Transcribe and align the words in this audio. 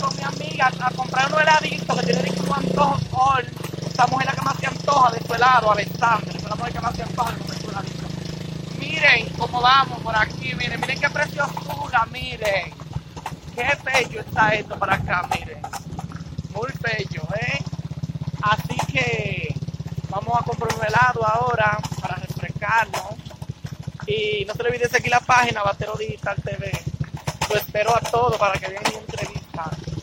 con 0.00 0.16
mi 0.16 0.22
amiga 0.22 0.70
a 0.80 0.90
comprar 0.92 1.32
un 1.32 1.40
heladito 1.40 1.94
que 1.96 2.06
tiene 2.06 2.30
un 2.30 2.52
antojo 2.54 2.98
hoy. 3.12 3.44
Estamos 3.86 4.20
en 4.20 4.26
la 4.26 4.32
que 4.32 4.40
más 4.40 4.56
se 4.56 4.66
antoja 4.66 5.10
de 5.12 5.26
su 5.26 5.34
helado, 5.34 5.70
Alexander. 5.72 6.36
Estamos 6.36 6.58
en 6.58 6.64
la 6.64 6.72
que 6.72 6.80
más 6.80 6.96
se 6.96 7.02
antoja 7.02 7.32
de 7.32 7.60
su 7.60 7.70
heladito. 7.70 8.06
Miren 8.78 9.28
cómo 9.36 9.60
vamos 9.60 9.98
por 10.00 10.16
aquí, 10.16 10.54
miren, 10.54 10.80
miren 10.80 10.98
qué 10.98 11.10
preciosura, 11.10 12.06
miren. 12.10 12.72
Qué 13.54 13.68
bello 13.84 14.20
está 14.20 14.54
esto 14.54 14.78
para 14.78 14.94
acá, 14.94 15.28
miren. 15.34 15.60
Muy 16.54 16.70
bello, 16.80 17.22
¿eh? 17.40 17.58
Así 18.40 18.76
que 18.90 19.54
vamos 20.08 20.40
a 20.40 20.44
comprar 20.44 20.74
un 20.74 20.84
helado 20.86 21.26
ahora 21.26 21.78
para 22.00 22.16
refrescarnos. 22.16 23.14
Y 24.06 24.44
no 24.46 24.54
se 24.54 24.62
le 24.62 24.70
olvide 24.70 24.88
seguir 24.88 25.10
la 25.10 25.20
página 25.20 25.62
Batero 25.62 25.94
Digital 25.96 26.36
TV. 26.42 26.72
Lo 27.50 27.56
espero 27.56 27.94
a 27.94 28.00
todos 28.00 28.38
para 28.38 28.58
que 28.58 28.68
vean 28.68 28.84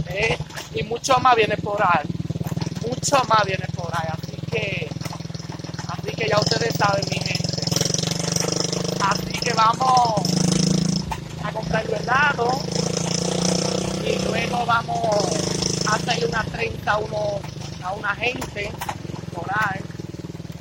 ¿eh? 0.08 0.38
Y 0.74 0.84
mucho 0.84 1.18
más 1.20 1.36
viene 1.36 1.58
por 1.58 1.82
ahí. 1.82 2.08
Mucho 2.88 3.24
más 3.28 3.44
viene 3.46 3.68
por 3.76 3.92
ahí. 3.94 4.08
Así 4.12 4.38
que, 4.52 4.90
así 5.88 6.12
que 6.16 6.28
ya 6.30 6.40
ustedes 6.40 6.74
saben, 6.76 7.04
mi 7.10 7.18
gente. 7.18 7.62
Así 9.02 9.34
que 9.40 9.54
vamos 9.54 10.22
a 11.44 11.52
comprar 11.52 11.86
el 11.86 11.94
helado. 11.94 12.50
Y 14.06 14.20
luego 14.26 14.66
vamos 14.66 15.08
a 15.88 15.96
hacerle 15.96 16.26
una 16.28 16.44
30 16.44 16.92
a, 16.92 16.98
uno, 16.98 17.40
a 17.84 17.92
una 17.94 18.16
gente 18.16 18.72
por 19.34 19.46
ahí 19.52 19.82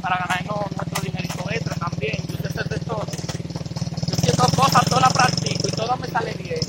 para 0.01 0.17
ganarnos 0.19 0.71
nuestro 0.77 1.03
dinerito 1.03 1.45
extra 1.51 1.75
también. 1.77 2.17
Yo 2.29 2.37
sé 2.37 2.47
hacer 2.49 2.69
de 2.69 2.79
todo. 2.81 3.07
Yo 3.07 4.15
haciendo 4.15 4.45
cosas, 4.57 4.85
todas 4.87 5.03
las 5.03 5.13
practico 5.13 5.69
y 5.69 5.71
todo 5.73 5.97
me 5.97 6.09
sale 6.09 6.33
bien. 6.35 6.61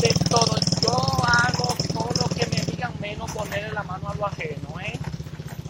De 0.00 0.08
todo. 0.28 0.56
Yo 0.82 0.92
hago 1.26 1.74
todo 1.92 2.10
lo 2.20 2.28
que 2.34 2.46
me 2.46 2.60
digan 2.64 2.92
menos 3.00 3.30
ponerle 3.32 3.72
la 3.72 3.82
mano 3.82 4.08
a 4.08 4.14
lo 4.14 4.26
ajeno, 4.26 4.80
¿eh? 4.80 4.98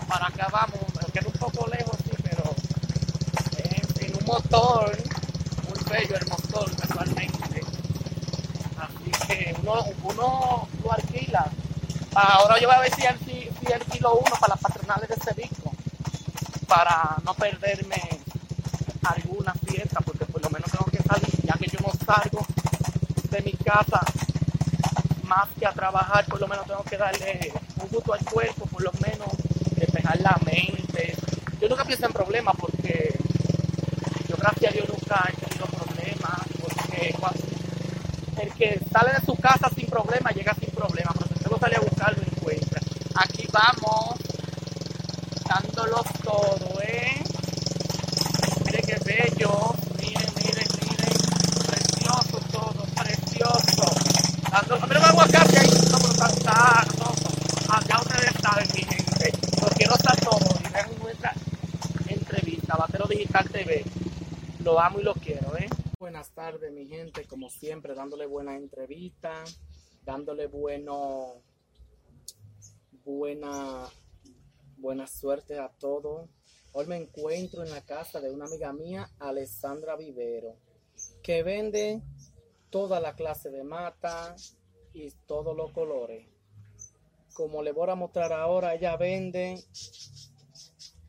Para 0.09 0.27
acá 0.29 0.49
vamos, 0.53 0.79
me 0.95 1.13
quedo 1.13 1.29
un 1.29 1.39
poco 1.39 1.67
lejos, 1.69 1.97
sí, 2.05 2.13
pero 2.23 2.55
eh, 3.59 3.83
en 4.01 4.15
un 4.15 4.16
motor, 4.27 4.97
muy 5.69 5.85
bello 5.99 6.17
el 6.17 6.27
motor 6.29 6.71
casualmente. 6.77 7.63
Así 8.79 9.27
que 9.27 9.55
uno, 9.63 9.85
uno 10.03 10.69
lo 10.83 10.93
alquila. 10.93 11.51
Ahora 12.15 12.59
yo 12.61 12.69
voy 12.69 12.77
a 12.77 12.81
ver 12.81 12.95
si, 12.95 13.03
alqui- 13.03 13.49
si 13.61 13.73
alquilo 13.73 14.15
uno 14.15 14.33
para 14.41 14.55
las 14.55 14.61
patronales 14.61 15.09
de 15.09 15.17
Cevico 15.17 15.73
para 16.67 17.17
no 17.25 17.35
perderme 17.35 18.03
alguna 19.05 19.53
fiesta, 19.67 20.01
porque 20.01 20.25
por 20.27 20.43
lo 20.43 20.51
menos 20.51 20.71
tengo 20.71 20.85
que 20.87 20.99
salir, 21.03 21.31
ya 21.45 21.55
que 21.55 21.67
yo 21.69 21.79
no 21.81 21.93
salgo 22.05 22.45
de 23.31 23.41
mi 23.43 23.53
casa 23.53 24.01
más 25.25 25.49
que 25.59 25.67
a 25.67 25.73
trabajar, 25.73 26.25
por 26.27 26.41
lo 26.41 26.49
menos 26.49 26.67
tengo 26.67 26.83
que 26.83 26.97
darle 26.97 27.53
un 27.83 27.89
gusto 27.89 28.13
al 28.15 28.25
cuerpo, 28.25 28.67
por 28.67 28.83
lo 28.83 28.91
menos 28.95 29.29
despejar 29.77 30.19
la 30.21 30.37
mente. 30.45 31.15
Yo 31.61 31.69
nunca 31.69 31.85
pienso 31.85 32.07
en 32.07 32.13
problemas 32.13 32.55
porque 32.59 33.15
yo 34.29 34.37
gracias 34.37 34.71
a 34.73 34.75
Dios 34.75 34.89
nunca 34.89 35.29
he 35.33 35.37
tenido 35.47 35.67
problemas, 35.67 36.41
porque 36.61 37.15
cuando- 37.19 37.47
el 38.43 38.46
que 38.57 38.81
sale 38.91 39.13
de 39.13 39.27
su 39.27 39.37
casa 39.37 39.69
sin 39.75 39.87
problema 39.87 40.31
llega 40.31 40.55
sin 40.55 40.71
problema, 40.71 41.13
pero 41.13 41.27
si 41.29 41.35
usted 41.35 41.51
lo 41.51 41.59
sale 41.59 41.77
a 41.77 41.81
buscar 41.81 42.17
lo 42.17 42.23
encuentra. 42.23 42.81
Aquí 43.15 43.47
vamos 43.53 44.17
dándolos 45.47 46.07
todo, 46.25 46.81
¿eh? 46.83 47.23
Miren 48.65 48.87
qué 48.87 48.97
bello, 49.05 49.75
miren, 50.01 50.31
miren, 50.37 50.69
miren, 50.81 51.15
precioso 51.67 52.39
todo, 52.51 52.87
precioso. 52.97 53.85
Dando, 54.51 54.87
mira 54.87 54.99
el 55.01 55.05
aguacate 55.05 55.59
ahí, 55.59 55.71
no, 55.91 55.99
pero 55.99 56.13
está, 56.13 56.29
está, 56.29 57.81
ya 57.89 58.01
ustedes 58.01 58.33
saben, 58.43 58.69
mi 58.75 58.83
gente, 58.83 59.33
porque 59.61 59.87
no 59.87 59.95
está 59.95 60.17
todo, 60.17 60.39
y 60.65 61.03
nuestra 61.03 61.35
entrevista, 62.09 62.77
Batero 62.77 63.07
Digital 63.07 63.49
TV, 63.51 63.85
lo 64.61 64.81
amo 64.81 65.01
y 65.01 65.03
lo 65.03 65.15
quiero. 65.15 65.46
Buenas 66.17 66.33
tardes, 66.33 66.73
mi 66.73 66.87
gente, 66.87 67.27
como 67.27 67.51
siempre, 67.51 67.95
dándole 67.95 68.25
buena 68.25 68.57
entrevista, 68.57 69.45
dándole 70.03 70.47
bueno, 70.47 71.43
buena 73.05 73.87
Buena 74.79 75.07
suerte 75.07 75.59
a 75.59 75.69
todos. 75.69 76.31
Hoy 76.73 76.87
me 76.87 76.97
encuentro 76.97 77.63
en 77.63 77.71
la 77.71 77.83
casa 77.83 78.19
de 78.19 78.31
una 78.31 78.47
amiga 78.47 78.73
mía, 78.73 79.11
Alessandra 79.19 79.95
Vivero, 79.95 80.57
que 81.23 81.43
vende 81.43 82.01
toda 82.71 82.99
la 82.99 83.15
clase 83.15 83.51
de 83.51 83.63
mata 83.63 84.35
y 84.95 85.11
todos 85.27 85.55
los 85.55 85.71
colores. 85.73 86.27
Como 87.35 87.63
le 87.63 87.73
voy 87.73 87.91
a 87.91 87.95
mostrar 87.95 88.33
ahora, 88.33 88.75
ella 88.75 88.97
vende 88.97 89.63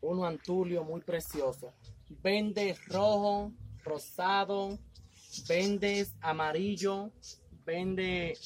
un 0.02 0.26
antulio 0.26 0.84
muy 0.84 1.00
precioso. 1.00 1.72
Vende 2.10 2.76
rojo, 2.88 3.54
rosado, 3.86 4.78
vende 5.48 6.08
amarillo, 6.22 7.12
vende, 7.66 8.38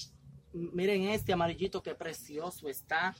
miren 0.53 1.09
este 1.09 1.33
amarillito 1.33 1.81
que 1.81 1.95
precioso 1.95 2.67
está. 2.69 3.15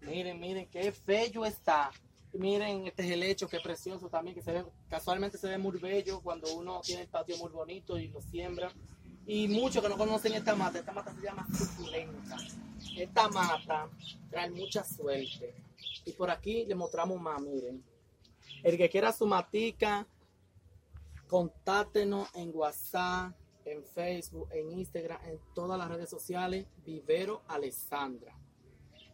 Miren, 0.00 0.38
miren, 0.38 0.68
qué 0.68 0.92
bello 1.06 1.44
está. 1.44 1.90
Miren, 2.32 2.86
este 2.88 3.04
es 3.04 3.10
el 3.10 3.48
qué 3.48 3.60
precioso 3.60 4.08
también, 4.08 4.34
que 4.34 4.42
se 4.42 4.52
ve, 4.52 4.64
casualmente 4.88 5.38
se 5.38 5.48
ve 5.48 5.56
muy 5.56 5.78
bello 5.78 6.20
cuando 6.20 6.52
uno 6.54 6.80
tiene 6.80 7.02
el 7.02 7.08
patio 7.08 7.36
muy 7.38 7.50
bonito 7.50 7.96
y 7.96 8.08
lo 8.08 8.20
siembra. 8.20 8.72
Y 9.26 9.48
muchos 9.48 9.82
que 9.82 9.88
no 9.88 9.96
conocen 9.96 10.34
esta 10.34 10.54
mata, 10.54 10.80
esta 10.80 10.92
mata 10.92 11.14
se 11.14 11.22
llama 11.22 11.46
suculenta. 11.56 12.36
Esta 12.96 13.28
mata 13.28 13.88
trae 14.30 14.50
mucha 14.50 14.84
suerte. 14.84 15.54
Y 16.04 16.12
por 16.12 16.30
aquí 16.30 16.64
le 16.66 16.74
mostramos 16.74 17.20
más, 17.20 17.40
miren. 17.40 17.82
El 18.62 18.76
que 18.76 18.90
quiera 18.90 19.12
su 19.12 19.26
matica, 19.26 20.06
contáctenos 21.28 22.28
en 22.34 22.50
WhatsApp, 22.54 23.32
en 23.64 23.84
Facebook, 23.84 24.48
en 24.52 24.70
Instagram, 24.70 25.20
en 25.24 25.38
todas 25.54 25.78
las 25.78 25.88
redes 25.88 26.08
sociales, 26.08 26.66
Vivero 26.84 27.42
Alessandra. 27.48 28.38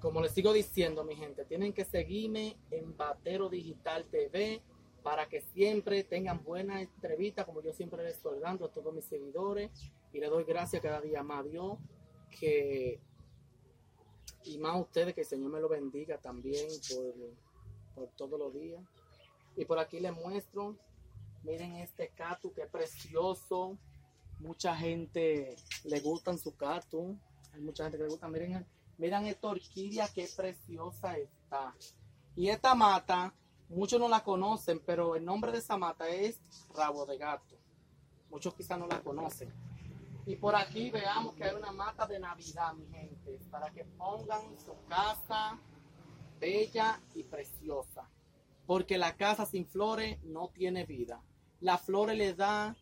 Como 0.01 0.21
les 0.21 0.33
sigo 0.33 0.53
diciendo, 0.53 1.05
mi 1.05 1.15
gente, 1.15 1.45
tienen 1.45 1.73
que 1.73 1.85
seguirme 1.85 2.57
en 2.71 2.97
Batero 2.97 3.49
Digital 3.49 4.07
TV 4.07 4.63
para 5.03 5.29
que 5.29 5.41
siempre 5.41 6.05
tengan 6.05 6.43
buenas 6.43 6.83
entrevistas, 6.83 7.47
como 7.47 7.63
yo 7.63 7.73
siempre 7.73 8.03
les 8.03 8.17
estoy 8.17 8.39
dando 8.41 8.67
a 8.67 8.73
todos 8.73 8.95
mis 8.95 9.05
seguidores. 9.05 9.71
Y 10.13 10.21
le 10.21 10.29
doy 10.29 10.45
gracias 10.45 10.83
cada 10.83 11.01
día 11.01 11.23
más 11.23 11.41
a 11.41 11.49
Dios, 11.49 11.79
que, 12.39 13.01
y 14.45 14.59
más 14.59 14.75
a 14.75 14.81
ustedes, 14.81 15.15
que 15.15 15.21
el 15.21 15.27
Señor 15.27 15.51
me 15.51 15.61
lo 15.61 15.69
bendiga 15.69 16.19
también 16.19 16.67
por, 16.89 17.15
por 17.95 18.09
todos 18.17 18.39
los 18.39 18.53
días. 18.55 18.83
Y 19.57 19.65
por 19.65 19.79
aquí 19.79 20.01
les 20.01 20.13
muestro, 20.13 20.77
miren 21.43 21.77
este 21.77 22.09
cactus 22.11 22.53
que 22.53 22.67
precioso. 22.67 23.77
Mucha 24.39 24.75
gente 24.77 25.57
le 25.85 26.01
gustan 26.01 26.39
su 26.39 26.57
cactus. 26.57 27.17
Hay 27.53 27.61
mucha 27.61 27.85
gente 27.85 27.99
que 27.99 28.05
le 28.05 28.11
gusta. 28.11 28.29
Miren, 28.29 28.67
miren 28.99 29.27
esta 29.27 29.49
orquídea 29.49 30.09
que 30.09 30.29
preciosa 30.35 31.17
está. 31.17 31.75
Y 32.37 32.49
esta 32.49 32.75
mata, 32.75 33.35
muchos 33.69 34.01
no 34.01 34.09
la 34.09 34.23
conocen, 34.23 34.81
pero 34.81 35.17
el 35.17 35.25
nombre 35.25 35.53
de 35.53 35.59
esa 35.59 35.77
mata 35.77 36.09
es 36.09 36.41
rabo 36.75 37.05
de 37.07 37.19
gato. 37.19 37.57
Muchos 38.31 38.55
quizás 38.55 38.79
no 38.79 38.87
la 38.87 39.01
conocen. 39.01 39.53
Y 40.27 40.37
por 40.37 40.55
aquí 40.55 40.91
veamos 40.91 41.35
que 41.35 41.45
hay 41.45 41.55
una 41.55 41.73
mata 41.73 42.07
de 42.07 42.19
Navidad, 42.19 42.73
mi 42.75 42.87
gente, 42.87 43.39
para 43.51 43.71
que 43.71 43.85
pongan 43.85 44.59
su 44.59 44.75
casa 44.89 45.59
bella 46.39 47.01
y 47.15 47.25
preciosa. 47.25 48.09
Porque 48.71 48.99
la 48.99 49.17
casa 49.17 49.47
sin 49.47 49.67
flores 49.67 50.23
no 50.23 50.51
tiene 50.51 50.87
vida. 50.87 51.21
Las 51.61 51.81
flores 51.81 52.17
le 52.17 52.35
dan 52.35 52.77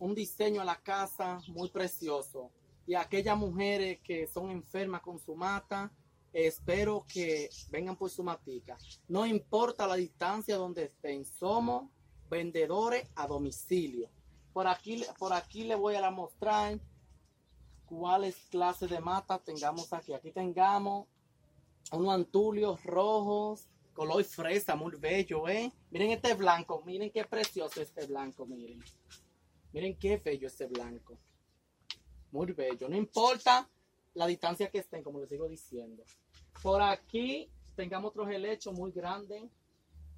un 0.00 0.12
diseño 0.12 0.60
a 0.60 0.64
la 0.64 0.74
casa 0.82 1.40
muy 1.46 1.68
precioso. 1.68 2.50
Y 2.84 2.96
aquellas 2.96 3.38
mujeres 3.38 4.00
que 4.02 4.26
son 4.26 4.50
enfermas 4.50 5.02
con 5.02 5.20
su 5.20 5.36
mata, 5.36 5.92
espero 6.32 7.06
que 7.06 7.48
vengan 7.70 7.94
por 7.94 8.10
su 8.10 8.24
matica. 8.24 8.76
No 9.06 9.24
importa 9.24 9.86
la 9.86 9.94
distancia 9.94 10.56
donde 10.56 10.86
estén, 10.86 11.24
somos 11.24 11.88
vendedores 12.28 13.08
a 13.14 13.28
domicilio. 13.28 14.08
Por 14.52 14.66
aquí, 14.66 15.04
por 15.16 15.32
aquí 15.32 15.62
le 15.62 15.76
voy 15.76 15.94
a 15.94 16.10
mostrar 16.10 16.80
cuáles 17.86 18.34
clases 18.50 18.90
de 18.90 18.98
mata 18.98 19.38
tengamos 19.38 19.92
aquí. 19.92 20.12
Aquí 20.12 20.32
tengamos 20.32 21.06
unos 21.92 22.14
antulios 22.14 22.82
rojos, 22.82 23.68
color 23.94 24.24
fresa, 24.24 24.76
muy 24.76 24.92
bello, 24.96 25.48
¿eh? 25.48 25.72
Miren 25.90 26.10
este 26.10 26.34
blanco, 26.34 26.82
miren 26.84 27.10
qué 27.10 27.24
precioso 27.24 27.82
este 27.82 28.06
blanco, 28.06 28.46
miren. 28.46 28.80
Miren 29.72 29.96
qué 29.98 30.16
bello 30.18 30.46
este 30.46 30.66
blanco. 30.66 31.18
Muy 32.32 32.52
bello, 32.52 32.88
no 32.88 32.96
importa 32.96 33.68
la 34.14 34.26
distancia 34.26 34.70
que 34.70 34.78
estén, 34.78 35.02
como 35.02 35.20
les 35.20 35.28
sigo 35.28 35.48
diciendo. 35.48 36.02
Por 36.62 36.80
aquí 36.82 37.50
tengamos 37.76 38.10
otros 38.10 38.28
helechos 38.30 38.72
muy 38.74 38.90
grandes 38.92 39.44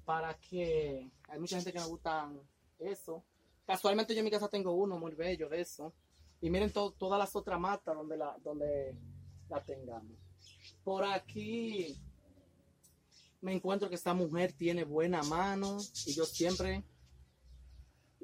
para 0.05 0.33
que 0.35 1.09
hay 1.29 1.39
mucha 1.39 1.55
gente 1.57 1.71
que 1.73 1.79
me 1.79 1.85
gustan 1.85 2.39
eso. 2.79 3.23
Casualmente 3.65 4.13
yo 4.13 4.19
en 4.19 4.25
mi 4.25 4.31
casa 4.31 4.49
tengo 4.49 4.73
uno 4.73 4.97
muy 4.99 5.13
bello 5.13 5.47
de 5.49 5.61
eso. 5.61 5.93
Y 6.41 6.49
miren 6.49 6.71
to- 6.73 6.91
todas 6.91 7.17
las 7.17 7.35
otras 7.35 7.59
matas 7.59 7.95
donde, 7.95 8.17
la, 8.17 8.37
donde 8.43 8.95
la 9.49 9.63
tengamos. 9.63 10.17
Por 10.83 11.05
aquí 11.05 11.95
me 13.43 13.53
encuentro 13.53 13.89
que 13.89 13.95
esta 13.95 14.13
mujer 14.13 14.53
tiene 14.53 14.85
buena 14.85 15.21
mano 15.23 15.77
y 16.05 16.13
yo 16.13 16.25
siempre 16.25 16.83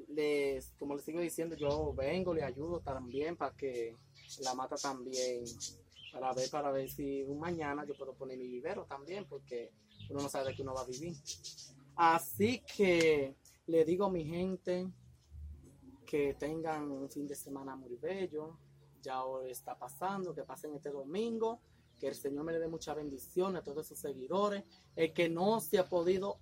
les, 0.08 0.72
como 0.78 0.96
les 0.96 1.04
sigo 1.04 1.20
diciendo, 1.20 1.54
yo 1.56 1.92
vengo, 1.92 2.32
le 2.32 2.42
ayudo 2.42 2.80
también 2.80 3.36
para 3.36 3.54
que 3.54 3.98
la 4.42 4.54
mata 4.54 4.76
también, 4.76 5.44
para 6.10 6.32
ver, 6.32 6.48
para 6.50 6.72
ver 6.72 6.90
si 6.90 7.22
un 7.22 7.38
mañana 7.38 7.84
yo 7.84 7.94
puedo 7.94 8.14
poner 8.14 8.38
mi 8.38 8.48
vivero 8.48 8.86
también, 8.86 9.26
porque 9.26 9.70
uno 10.08 10.22
no 10.22 10.28
sabe 10.30 10.48
de 10.48 10.56
qué 10.56 10.62
uno 10.62 10.72
va 10.72 10.82
a 10.82 10.86
vivir. 10.86 11.14
Así 11.96 12.62
que 12.76 13.36
le 13.66 13.84
digo 13.84 14.06
a 14.06 14.10
mi 14.10 14.24
gente 14.24 14.88
que 16.06 16.32
tengan 16.32 16.90
un 16.90 17.10
fin 17.10 17.26
de 17.26 17.34
semana 17.34 17.76
muy 17.76 17.94
bello. 17.96 18.58
Ya 19.02 19.22
hoy 19.24 19.50
está 19.50 19.78
pasando, 19.78 20.34
que 20.34 20.44
pasen 20.44 20.74
este 20.74 20.90
domingo, 20.90 21.60
que 22.00 22.08
el 22.08 22.14
Señor 22.14 22.44
me 22.44 22.52
le 22.52 22.58
dé 22.58 22.66
mucha 22.66 22.94
bendición 22.94 23.54
a 23.56 23.62
todos 23.62 23.86
sus 23.86 23.98
seguidores. 23.98 24.64
El 24.96 25.12
que 25.12 25.28
no 25.28 25.60
se 25.60 25.78
ha 25.78 25.88
podido, 25.88 26.40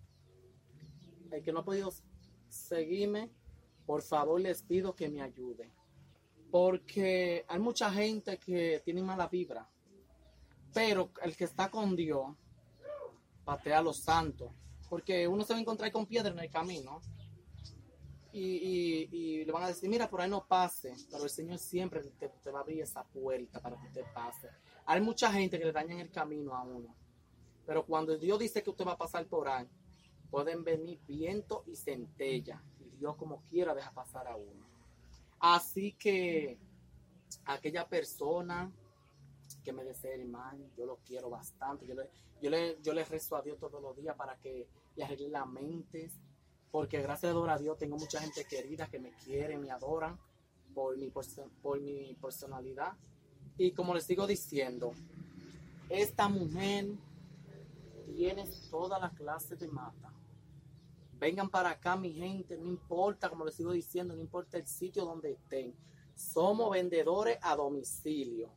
el 1.31 1.43
que 1.43 1.53
no 1.53 1.61
ha 1.61 1.65
podido 1.65 1.93
seguirme, 2.49 3.31
por 3.85 4.03
favor 4.03 4.41
les 4.41 4.63
pido 4.63 4.95
que 4.95 5.09
me 5.09 5.21
ayuden. 5.21 5.71
Porque 6.51 7.45
hay 7.49 7.59
mucha 7.59 7.91
gente 7.91 8.39
que 8.39 8.81
tiene 8.85 9.03
mala 9.03 9.27
vibra. 9.27 9.69
Pero 10.73 11.11
el 11.23 11.37
que 11.37 11.45
está 11.45 11.71
con 11.71 11.97
Dios, 11.97 12.37
patea 13.45 13.79
a 13.79 13.83
los 13.83 13.99
santos. 13.99 14.53
Porque 14.89 15.27
uno 15.27 15.45
se 15.45 15.53
va 15.53 15.59
a 15.59 15.61
encontrar 15.61 15.91
con 15.91 16.07
piedra 16.07 16.31
en 16.31 16.39
el 16.39 16.51
camino 16.51 17.03
y, 18.33 19.45
le 19.45 19.53
van 19.53 19.65
a 19.65 19.69
decir, 19.69 19.89
mira, 19.89 20.09
por 20.09 20.21
ahí 20.21 20.31
no 20.31 20.47
pase, 20.47 20.95
pero 21.11 21.25
el 21.25 21.31
Señor 21.31 21.59
siempre 21.59 22.03
te, 22.03 22.51
va 22.51 22.61
a 22.61 22.63
abrir 22.63 22.83
esa 22.83 23.03
puerta 23.05 23.61
para 23.61 23.77
que 23.81 23.87
usted 23.87 24.05
pase. 24.15 24.49
Hay 24.91 25.03
mucha 25.03 25.31
gente 25.31 25.59
que 25.59 25.67
le 25.67 25.73
daña 25.73 26.01
el 26.01 26.11
camino 26.11 26.55
a 26.55 26.63
uno, 26.63 26.95
pero 27.67 27.85
cuando 27.85 28.17
Dios 28.17 28.39
dice 28.39 28.63
que 28.63 28.71
usted 28.71 28.87
va 28.87 28.93
a 28.93 28.97
pasar 28.97 29.27
por 29.27 29.47
ahí, 29.47 29.69
pueden 30.31 30.65
venir 30.65 30.99
viento 31.07 31.63
y 31.67 31.77
centella, 31.77 32.63
y 32.81 32.97
Dios 32.97 33.15
como 33.17 33.43
quiera 33.43 33.75
deja 33.75 33.93
pasar 33.93 34.27
a 34.27 34.35
uno. 34.35 34.67
Así 35.41 35.93
que 35.93 36.57
aquella 37.45 37.87
persona 37.87 38.73
que 39.63 39.75
me 39.75 39.85
desea 39.85 40.15
el 40.15 40.27
mal, 40.27 40.59
yo 40.75 40.87
lo 40.87 40.97
quiero 41.05 41.29
bastante, 41.29 41.87
yo 41.87 41.95
le, 41.95 42.09
yo 42.41 42.49
le, 42.49 42.79
yo 42.81 42.95
le 42.95 43.05
rezo 43.05 43.37
a 43.37 43.43
Dios 43.43 43.59
todos 43.59 43.83
los 43.83 43.95
días 43.95 44.17
para 44.17 44.37
que 44.39 44.69
le 44.97 45.05
arregle 45.05 45.29
la 45.29 45.45
mente, 45.45 46.11
porque 46.71 47.03
gracias 47.03 47.37
a 47.37 47.59
Dios 47.59 47.77
tengo 47.77 47.99
mucha 47.99 48.23
gente 48.23 48.47
querida 48.47 48.87
que 48.87 49.01
me 49.01 49.11
quiere, 49.11 49.59
me 49.59 49.71
adoran 49.71 50.19
por 50.75 50.97
mi, 50.97 51.13
por 51.61 51.79
mi 51.79 52.15
personalidad. 52.15 52.95
Y 53.59 53.73
como 53.73 53.93
les 53.93 54.05
sigo 54.05 54.27
diciendo, 54.27 54.93
esta 55.91 56.29
mujer 56.29 56.87
tiene 58.07 58.45
toda 58.71 59.01
la 59.01 59.11
clase 59.11 59.57
de 59.57 59.67
mata. 59.67 60.13
Vengan 61.19 61.51
para 61.51 61.71
acá, 61.71 61.97
mi 61.97 62.13
gente, 62.13 62.57
no 62.57 62.69
importa, 62.69 63.29
como 63.29 63.45
les 63.45 63.57
sigo 63.57 63.73
diciendo, 63.73 64.15
no 64.15 64.21
importa 64.21 64.57
el 64.57 64.67
sitio 64.67 65.05
donde 65.05 65.33
estén. 65.33 65.75
Somos 66.15 66.71
vendedores 66.71 67.39
a 67.43 67.57
domicilio. 67.57 68.49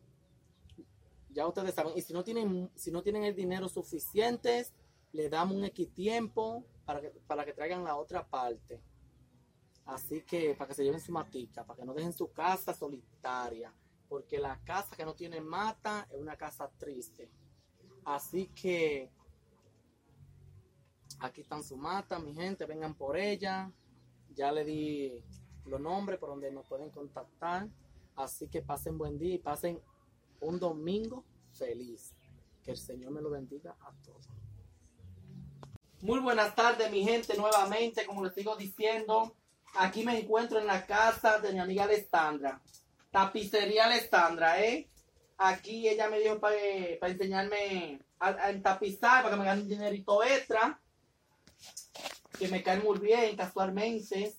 Ya 1.30 1.48
ustedes 1.48 1.74
saben, 1.74 1.94
y 1.96 2.02
si 2.02 2.14
no 2.14 2.24
tienen, 2.24 2.70
si 2.76 2.92
no 2.92 3.02
tienen 3.02 3.24
el 3.24 3.36
dinero 3.36 3.68
suficiente, 3.68 4.68
le 5.14 5.30
damos 5.30 5.58
un 5.58 5.66
equitiempo 5.66 6.64
para 6.86 7.02
que, 7.02 7.10
para 7.26 7.44
que 7.44 7.54
traigan 7.54 7.84
la 7.84 7.96
otra 7.96 8.28
parte. 8.28 8.80
Así 9.86 10.22
que 10.22 10.54
para 10.54 10.68
que 10.68 10.76
se 10.76 10.84
lleven 10.84 11.00
su 11.00 11.12
matica, 11.12 11.66
para 11.66 11.80
que 11.80 11.86
no 11.86 11.94
dejen 11.94 12.14
su 12.14 12.32
casa 12.32 12.74
solitaria, 12.74 13.74
porque 14.12 14.40
la 14.40 14.60
casa 14.66 14.94
que 14.94 15.06
no 15.06 15.16
tiene 15.16 15.40
mata 15.40 16.06
es 16.12 16.20
una 16.20 16.36
casa 16.36 16.70
triste. 16.78 17.32
Así 18.04 18.48
que 18.48 19.10
aquí 21.20 21.40
están 21.40 21.64
su 21.64 21.78
mata, 21.78 22.20
mi 22.20 22.34
gente, 22.34 22.66
vengan 22.66 22.94
por 22.94 23.16
ella. 23.16 23.72
Ya 24.36 24.52
le 24.52 24.66
di 24.66 25.24
los 25.64 25.80
nombres 25.80 26.20
por 26.20 26.28
donde 26.28 26.52
nos 26.52 26.66
pueden 26.66 26.90
contactar. 26.90 27.70
Así 28.18 28.50
que 28.50 28.62
pasen 28.62 28.98
buen 28.98 29.18
día 29.18 29.36
y 29.36 29.40
pasen 29.40 29.82
un 30.42 30.60
domingo 30.60 31.24
feliz. 31.54 32.14
Que 32.66 32.72
el 32.72 32.78
Señor 32.78 33.12
me 33.12 33.22
lo 33.22 33.30
bendiga 33.30 33.78
a 33.80 33.94
todos. 34.04 34.28
Muy 36.02 36.20
buenas 36.20 36.54
tardes, 36.54 36.92
mi 36.92 37.06
gente, 37.06 37.38
nuevamente, 37.38 38.06
como 38.06 38.26
les 38.26 38.34
sigo 38.34 38.58
diciendo, 38.58 39.38
aquí 39.76 40.04
me 40.04 40.20
encuentro 40.20 40.60
en 40.60 40.68
la 40.68 40.86
casa 40.86 41.40
de 41.40 41.54
mi 41.54 41.60
amiga 41.60 41.86
Alessandra. 41.86 42.62
Tapicería 43.12 43.86
Alessandra, 43.86 44.62
¿eh? 44.64 44.90
Aquí 45.38 45.88
ella 45.88 46.10
me 46.10 46.20
dio 46.20 46.40
para 46.40 46.56
enseñarme 46.56 48.00
a, 48.20 48.52
entapizar, 48.52 49.24
para 49.24 49.36
que 49.36 49.40
me 49.40 49.46
gane 49.46 49.62
un 49.64 49.70
dinerito 49.70 50.24
extra, 50.24 50.80
que 52.38 52.48
me 52.48 52.64
cae 52.64 52.80
muy 52.80 53.00
bien 53.00 53.36
casualmente. 53.36 54.34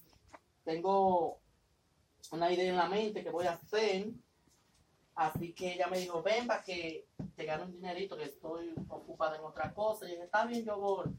Tengo 0.64 1.40
una 2.30 2.52
idea 2.52 2.70
en 2.70 2.76
la 2.76 2.88
mente 2.88 3.22
que 3.22 3.30
voy 3.30 3.46
a 3.46 3.54
hacer. 3.54 4.06
Así 5.14 5.52
que 5.52 5.75
ella 5.75 5.88
me 5.88 5.98
dijo, 5.98 6.22
ven 6.22 6.46
para 6.46 6.62
que 6.62 7.06
te 7.36 7.44
gane 7.44 7.64
un 7.64 7.72
dinerito, 7.72 8.16
que 8.16 8.25
estoy 8.25 8.72
ocupada 8.88 9.36
en 9.36 9.44
otra 9.44 9.75
cosa. 9.75 10.06
Y 10.06 10.12
dije, 10.12 10.25
está 10.25 10.46
bien, 10.46 10.64
yo 10.64 10.78
voy. 10.78 11.10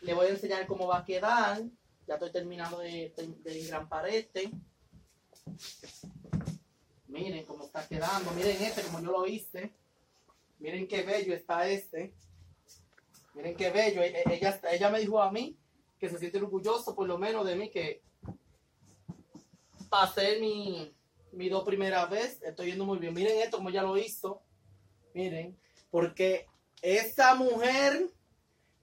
Le 0.00 0.14
voy 0.14 0.26
a 0.26 0.30
enseñar 0.30 0.66
cómo 0.66 0.86
va 0.86 0.98
a 0.98 1.04
quedar. 1.04 1.62
Ya 2.06 2.14
estoy 2.14 2.32
terminando 2.32 2.78
de, 2.78 3.12
de, 3.16 3.64
gran 3.64 3.88
parete. 3.88 4.50
Miren 7.08 7.44
cómo 7.46 7.64
está 7.64 7.86
quedando. 7.86 8.30
Miren 8.32 8.62
este 8.62 8.82
como 8.82 9.00
yo 9.00 9.12
lo 9.12 9.26
hice. 9.26 9.72
Miren 10.58 10.86
qué 10.86 11.02
bello 11.02 11.34
está 11.34 11.68
este. 11.68 12.14
Miren 13.34 13.56
qué 13.56 13.70
bello. 13.70 14.02
E, 14.02 14.08
e, 14.08 14.34
ella, 14.34 14.60
ella 14.70 14.90
me 14.90 15.00
dijo 15.00 15.20
a 15.20 15.30
mí 15.30 15.56
que 15.98 16.08
se 16.08 16.18
siente 16.18 16.38
orgulloso 16.38 16.94
por 16.94 17.06
lo 17.08 17.18
menos 17.18 17.46
de 17.46 17.56
mí 17.56 17.70
que 17.70 18.02
pasé 19.88 20.38
mi, 20.38 20.94
mi 21.32 21.48
dos 21.48 21.64
primera 21.64 22.06
vez. 22.06 22.40
Estoy 22.42 22.66
yendo 22.68 22.84
muy 22.84 22.98
bien. 22.98 23.14
Miren 23.14 23.38
esto 23.38 23.56
como 23.56 23.70
ya 23.70 23.82
lo 23.82 23.96
hizo. 23.96 24.42
Miren. 25.14 25.58
Porque 25.90 26.46
esa 26.82 27.34
mujer 27.34 28.10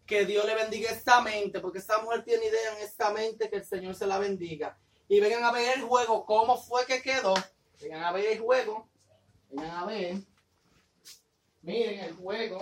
que 0.06 0.26
Dios 0.26 0.46
le 0.46 0.56
bendiga 0.56 0.92
esta 0.92 1.22
mente, 1.22 1.60
porque 1.60 1.80
esta 1.80 2.02
mujer 2.02 2.24
tiene 2.24 2.46
idea 2.46 2.78
en 2.78 2.84
esta 2.84 3.12
mente, 3.12 3.50
que 3.50 3.58
el 3.58 3.66
Señor 3.66 3.96
se 3.96 4.06
la 4.06 4.20
bendiga. 4.20 4.78
Y 5.08 5.20
vengan 5.20 5.44
a 5.44 5.52
ver 5.52 5.78
el 5.78 5.84
juego, 5.84 6.26
cómo 6.26 6.58
fue 6.58 6.86
que 6.86 7.02
quedó. 7.02 7.34
Vengan 7.82 8.04
a 8.04 8.12
ver 8.12 8.26
el 8.26 8.40
juego. 8.40 8.88
Vengan 9.50 9.72
a 9.72 9.86
ver. 9.86 10.16
Miren 11.62 12.00
el 12.00 12.14
juego. 12.14 12.60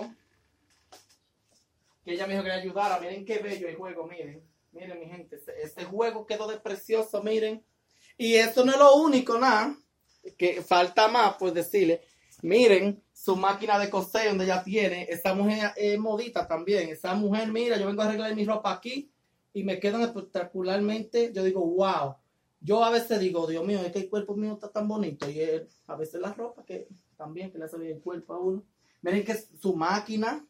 Que 2.04 2.12
ella 2.12 2.26
me 2.26 2.34
dijo 2.34 2.44
que 2.44 2.50
le 2.50 2.54
ayudara. 2.56 3.00
Miren 3.00 3.24
qué 3.24 3.38
bello 3.38 3.68
el 3.68 3.76
juego, 3.76 4.06
miren. 4.06 4.42
Miren, 4.72 5.00
mi 5.00 5.06
gente. 5.06 5.36
Este, 5.36 5.62
este 5.62 5.84
juego 5.84 6.26
quedó 6.26 6.46
de 6.46 6.58
precioso, 6.58 7.22
miren. 7.22 7.64
Y 8.18 8.34
esto 8.34 8.64
no 8.64 8.72
es 8.72 8.78
lo 8.78 8.96
único, 8.96 9.38
nada. 9.38 9.76
Que 10.36 10.62
falta 10.62 11.08
más, 11.08 11.36
pues 11.38 11.54
decirle. 11.54 12.02
Miren, 12.42 13.02
su 13.12 13.36
máquina 13.36 13.78
de 13.78 13.88
coser 13.88 14.28
donde 14.28 14.44
ella 14.44 14.62
tiene. 14.62 15.06
Esa 15.08 15.32
mujer 15.32 15.72
es 15.76 15.98
modita 15.98 16.46
también. 16.46 16.90
Esa 16.90 17.14
mujer, 17.14 17.48
mira, 17.48 17.78
yo 17.78 17.86
vengo 17.86 18.02
a 18.02 18.06
arreglar 18.06 18.34
mi 18.34 18.44
ropa 18.44 18.72
aquí 18.72 19.10
y 19.54 19.62
me 19.62 19.80
quedan 19.80 20.02
espectacularmente. 20.02 21.32
Yo 21.32 21.42
digo, 21.42 21.64
wow. 21.64 22.16
Yo 22.64 22.82
a 22.82 22.88
veces 22.88 23.20
digo, 23.20 23.46
Dios 23.46 23.62
mío, 23.62 23.80
es 23.80 23.92
que 23.92 23.98
el 23.98 24.08
cuerpo 24.08 24.34
mío 24.34 24.54
está 24.54 24.70
tan 24.70 24.88
bonito. 24.88 25.28
Y 25.28 25.38
a 25.86 25.96
veces 25.96 26.18
la 26.18 26.32
ropa 26.32 26.64
que 26.64 26.88
también, 27.14 27.52
que 27.52 27.58
le 27.58 27.66
hace 27.66 27.76
bien 27.76 27.96
el 27.96 28.02
cuerpo 28.02 28.32
a 28.32 28.38
uno. 28.38 28.64
Miren 29.02 29.22
que 29.22 29.36
su 29.60 29.76
máquina, 29.76 30.46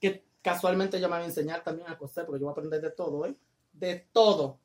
que 0.00 0.24
casualmente 0.42 0.96
ella 0.96 1.06
me 1.06 1.12
va 1.12 1.18
a 1.18 1.26
enseñar 1.26 1.62
también 1.62 1.88
a 1.88 1.96
coser, 1.96 2.26
porque 2.26 2.40
yo 2.40 2.46
voy 2.46 2.50
a 2.50 2.54
aprender 2.54 2.80
de 2.80 2.90
todo, 2.90 3.24
¿eh? 3.24 3.36
De 3.72 4.04
todo. 4.12 4.58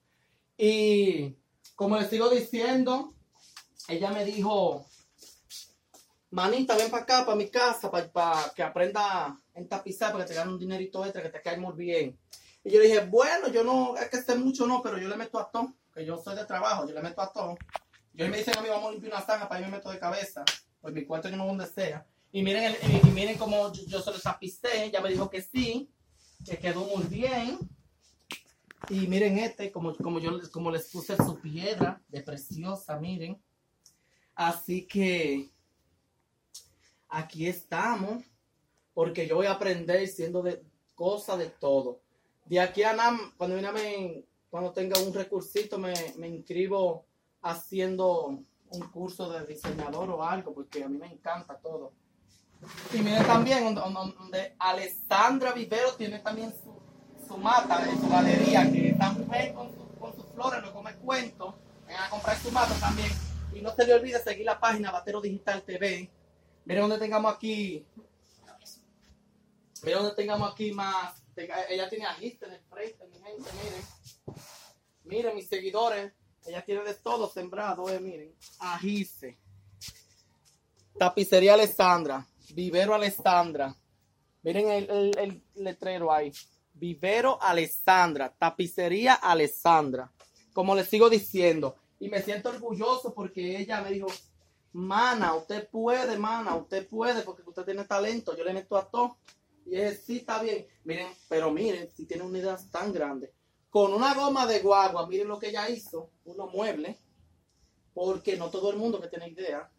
Y 0.58 1.36
como 1.76 1.98
les 1.98 2.10
sigo 2.10 2.28
diciendo, 2.28 3.14
ella 3.88 4.10
me 4.10 4.26
dijo, 4.26 4.88
manita, 6.32 6.76
ven 6.76 6.90
para 6.90 7.04
acá, 7.04 7.24
para 7.24 7.38
mi 7.38 7.50
casa, 7.50 7.92
para, 7.92 8.52
que 8.56 8.64
aprenda 8.64 9.28
a 9.28 9.42
entapizar, 9.54 10.12
para 10.12 10.26
que 10.26 10.30
te 10.30 10.36
gane 10.36 10.52
un 10.52 10.58
dinerito 10.58 11.06
extra, 11.06 11.22
que 11.22 11.30
te 11.30 11.58
muy 11.58 11.76
bien. 11.76 12.18
Y 12.64 12.72
yo 12.72 12.80
dije, 12.80 13.06
bueno, 13.06 13.48
yo 13.50 13.64
no, 13.64 13.96
es 13.98 14.10
que 14.10 14.22
sé 14.22 14.36
mucho, 14.36 14.68
no, 14.68 14.82
pero 14.82 14.98
yo 14.98 15.10
le 15.10 15.18
meto 15.18 15.40
a 15.40 15.50
todo, 15.50 15.74
que 15.94 16.06
yo 16.06 16.18
soy 16.18 16.36
de 16.36 16.46
trabajo, 16.46 16.88
yo 16.88 16.94
le 16.94 17.02
meto 17.02 17.22
a 17.22 17.32
todo. 17.32 17.58
Yo 18.14 18.28
me 18.28 18.38
dicen 18.38 18.58
a 18.58 18.62
mí, 18.62 18.70
vamos 18.70 18.90
a 18.90 18.92
limpiar 18.92 19.14
una 19.14 19.26
zanja, 19.26 19.48
para 19.48 19.62
yo 19.62 19.68
me 19.68 19.78
meto 19.78 19.90
de 19.90 19.98
cabeza, 19.98 20.44
pues 20.80 20.94
mi 20.94 21.06
cuarto 21.06 21.30
yo 21.30 21.38
no 21.38 21.48
donde 21.48 21.66
sea. 21.66 22.06
Y 22.32 22.44
miren, 22.44 22.76
y 23.04 23.08
miren 23.10 23.38
cómo 23.38 23.74
yo, 23.74 24.02
se 24.02 24.12
lo 24.12 24.20
tapicé, 24.20 24.90
ya 24.92 25.02
me 25.02 25.10
dijo 25.10 25.30
que 25.30 25.42
sí, 25.42 25.90
que 26.46 26.58
quedó 26.58 26.86
muy 26.86 27.04
bien. 27.06 27.58
Y 28.90 29.08
miren 29.08 29.38
este, 29.40 29.72
como, 29.72 29.96
como 29.98 30.20
yo 30.20 30.40
como 30.52 30.72
les 30.72 30.90
puse 30.90 31.16
su 31.18 31.40
piedra 31.40 32.02
de 32.08 32.22
preciosa, 32.22 32.98
miren. 32.98 33.42
Así 34.34 34.86
que 34.88 35.50
aquí 37.10 37.48
estamos, 37.48 38.24
porque 38.94 39.28
yo 39.28 39.36
voy 39.36 39.48
a 39.48 39.52
aprender 39.52 40.08
siendo 40.08 40.42
de 40.42 40.64
cosas 40.96 41.38
de 41.38 41.48
todo. 41.48 42.02
De 42.52 42.60
aquí 42.60 42.84
a 42.84 42.92
nada, 42.92 43.18
cuando, 43.38 43.56
cuando 44.50 44.74
tenga 44.74 45.00
un 45.00 45.14
recursito, 45.14 45.78
me, 45.78 45.94
me 46.18 46.28
inscribo 46.28 47.06
haciendo 47.42 48.26
un 48.72 48.80
curso 48.92 49.32
de 49.32 49.46
diseñador 49.46 50.10
o 50.10 50.22
algo, 50.22 50.54
porque 50.54 50.84
a 50.84 50.90
mí 50.90 50.98
me 50.98 51.08
encanta 51.08 51.58
todo. 51.58 51.94
Y 52.94 52.98
miren 52.98 53.24
también 53.26 53.74
donde, 53.74 54.54
Alessandra 54.60 55.54
Vivero 55.54 55.94
tiene 55.96 56.20
también 56.20 56.52
su, 56.52 56.74
su 57.26 57.38
mata 57.38 57.90
en 57.90 58.02
su 58.02 58.10
galería, 58.10 58.70
que 58.70 58.90
esta 58.90 59.12
mujer 59.14 59.54
con, 59.54 59.70
su- 59.74 59.88
con 59.98 60.14
sus 60.14 60.26
flores 60.34 60.62
no 60.62 60.74
come 60.74 60.94
cuento. 60.98 61.56
Vengan 61.88 62.04
a 62.04 62.10
comprar 62.10 62.38
su 62.38 62.52
mata 62.52 62.74
también. 62.82 63.12
Y 63.56 63.62
no 63.62 63.74
se 63.74 63.86
le 63.88 63.94
olvide 63.94 64.22
seguir 64.22 64.46
la 64.46 64.60
página 64.60 64.92
Batero 64.92 65.22
Digital 65.22 65.64
TV. 65.64 66.10
Miren 66.66 66.82
donde 66.82 66.98
tengamos 67.00 67.34
aquí. 67.34 67.86
Miren 69.84 70.00
donde 70.00 70.16
tengamos 70.18 70.52
aquí 70.52 70.74
más. 70.74 71.21
Tenga- 71.42 71.66
Ella 71.70 71.90
tiene 71.90 72.06
agiste 72.06 72.46
en 72.46 72.54
el 72.54 72.62
frente, 72.62 73.08
mi 73.08 73.20
gente, 73.20 73.50
miren. 73.64 74.38
Miren, 75.04 75.36
mis 75.36 75.48
seguidores. 75.48 76.14
Ella 76.46 76.64
tiene 76.66 76.84
de 76.84 76.96
todo 76.96 77.30
sembrado, 77.30 77.90
eh, 77.90 78.00
miren. 78.00 78.36
Ajice. 78.60 79.38
Tapicería 80.98 81.54
Alessandra. 81.54 82.26
Vivero 82.54 82.94
Alessandra. 82.94 83.76
Miren 84.44 84.70
el 84.70 85.44
letrero 85.56 86.12
ahí. 86.12 86.32
Vivero 86.74 87.42
Alessandra. 87.42 88.34
Tapicería 88.38 89.14
Alessandra. 89.14 90.12
Como 90.54 90.76
les 90.76 90.88
sigo 90.90 91.10
diciendo. 91.10 91.76
Y 92.00 92.10
me 92.10 92.22
siento 92.22 92.50
orgulloso 92.50 93.14
porque 93.14 93.58
ella 93.60 93.82
me 93.82 93.92
dijo, 93.92 94.08
mana, 94.74 95.36
usted 95.36 95.70
puede, 95.70 96.18
mana, 96.18 96.56
usted 96.56 96.88
puede 96.88 97.22
porque 97.22 97.44
usted 97.48 97.64
tiene 97.64 97.86
talento. 97.86 98.36
Yo 98.36 98.44
le 98.44 98.54
meto 98.54 98.76
a 98.78 98.90
todo. 98.90 99.18
Y 99.66 99.76
es, 99.78 100.04
sí, 100.04 100.18
está 100.18 100.42
bien. 100.42 100.68
Miren, 100.84 101.08
pero 101.30 101.52
miren, 101.52 101.90
si 101.92 102.06
tiene 102.06 102.24
una 102.24 102.38
idea 102.40 102.58
tan 102.72 102.92
grande. 102.92 103.34
Con 103.70 103.94
una 103.94 104.14
goma 104.14 104.46
de 104.46 104.60
guagua, 104.60 105.08
miren 105.08 105.28
lo 105.28 105.40
que 105.40 105.50
ella 105.50 105.70
hizo. 105.70 106.10
Unos 106.26 106.52
muebles. 106.52 106.98
Porque 107.94 108.38
no 108.38 108.50
todo 108.50 108.72
el 108.72 108.78
mundo 108.78 109.00
que 109.02 109.08
tiene 109.08 109.30
idea. 109.30 109.70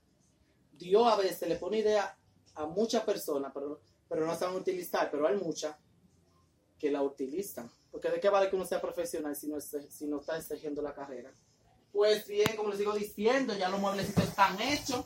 Dios 0.72 1.06
a 1.06 1.16
veces 1.16 1.48
le 1.48 1.56
pone 1.56 1.78
idea 1.78 2.16
a 2.54 2.66
muchas 2.66 3.04
personas, 3.04 3.50
pero, 3.54 3.80
pero 4.08 4.26
no 4.26 4.34
saben 4.34 4.56
utilizar. 4.56 5.10
Pero 5.10 5.26
hay 5.26 5.36
muchas 5.36 5.76
que 6.78 6.90
la 6.90 7.02
utilizan. 7.02 7.70
Porque 7.90 8.10
de 8.10 8.20
qué 8.20 8.28
vale 8.30 8.48
que 8.48 8.56
uno 8.56 8.64
sea 8.64 8.80
profesional 8.80 9.36
si 9.36 9.48
no, 9.48 9.58
es- 9.58 9.76
si 9.90 10.06
no 10.06 10.20
está 10.20 10.38
exigiendo 10.38 10.80
la 10.82 10.94
carrera. 10.94 11.32
Pues 11.92 12.26
bien, 12.26 12.56
como 12.56 12.70
les 12.70 12.78
sigo 12.78 12.92
diciendo, 12.94 13.54
ya 13.54 13.68
los 13.68 13.78
mueblecitos 13.80 14.24
están 14.24 14.58
hechos. 14.60 15.04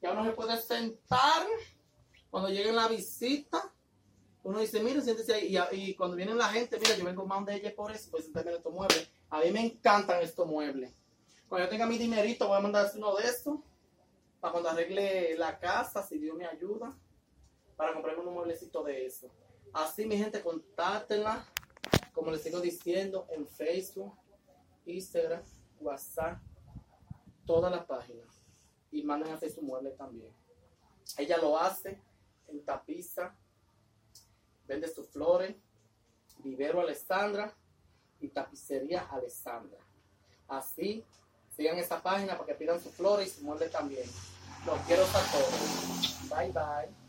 Ya 0.00 0.12
uno 0.12 0.24
se 0.24 0.30
puede 0.30 0.56
sentar 0.62 1.44
cuando 2.30 2.48
lleguen 2.48 2.76
la 2.76 2.86
visita. 2.86 3.72
Uno 4.48 4.60
dice, 4.60 4.82
mire, 4.82 5.02
siéntese 5.02 5.34
ahí. 5.34 5.58
Y, 5.72 5.94
cuando 5.94 6.16
viene 6.16 6.34
la 6.34 6.48
gente, 6.48 6.78
mira, 6.78 6.96
yo 6.96 7.04
vengo 7.04 7.26
más 7.26 7.44
de 7.44 7.56
ella 7.56 7.74
por 7.76 7.92
eso, 7.92 8.10
pues 8.10 8.30
en 8.34 8.48
estos 8.48 8.72
muebles. 8.72 9.10
A 9.28 9.42
mí 9.42 9.50
me 9.50 9.60
encantan 9.60 10.22
estos 10.22 10.46
muebles. 10.46 10.94
Cuando 11.50 11.66
yo 11.66 11.70
tenga 11.70 11.84
mi 11.84 11.98
dinerito, 11.98 12.48
voy 12.48 12.56
a 12.56 12.60
mandar 12.60 12.90
uno 12.96 13.14
de 13.16 13.24
estos. 13.24 13.58
Para 14.40 14.52
cuando 14.52 14.70
arregle 14.70 15.36
la 15.36 15.58
casa, 15.58 16.02
si 16.02 16.18
Dios 16.18 16.34
me 16.34 16.46
ayuda. 16.46 16.96
Para 17.76 17.92
comprarme 17.92 18.24
un 18.24 18.32
mueblecito 18.32 18.82
de 18.82 19.04
eso. 19.04 19.30
Así, 19.74 20.06
mi 20.06 20.16
gente, 20.16 20.40
contáctenla. 20.40 21.44
Como 22.14 22.30
les 22.30 22.40
sigo 22.40 22.62
diciendo, 22.62 23.26
en 23.28 23.46
Facebook, 23.46 24.14
Instagram, 24.86 25.42
WhatsApp, 25.78 26.40
todas 27.44 27.70
las 27.70 27.84
páginas. 27.84 28.40
Y 28.90 29.02
manden 29.02 29.30
a 29.30 29.34
hacer 29.34 29.50
su 29.50 29.60
mueble 29.60 29.90
también. 29.90 30.32
Ella 31.18 31.36
lo 31.36 31.58
hace 31.58 32.00
en 32.46 32.64
tapiza, 32.64 33.36
vende 34.68 34.86
sus 34.86 35.08
flores, 35.08 35.56
vivero 36.44 36.80
Alessandra 36.80 37.52
y 38.20 38.28
tapicería 38.28 39.08
Alessandra. 39.10 39.78
Así, 40.46 41.04
sigan 41.56 41.78
esta 41.78 42.00
página 42.00 42.34
para 42.34 42.46
que 42.46 42.54
pidan 42.54 42.80
sus 42.80 42.92
flores 42.92 43.28
y 43.28 43.30
su 43.40 43.44
mueble 43.44 43.68
también. 43.68 44.08
Los 44.64 44.78
quiero 44.82 45.02
a 45.04 45.06
todos. 45.06 46.28
Bye 46.28 46.52
bye. 46.52 47.07